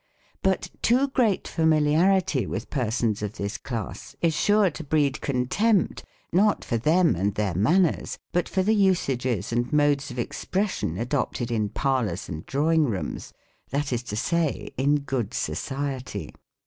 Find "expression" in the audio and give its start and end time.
10.17-10.97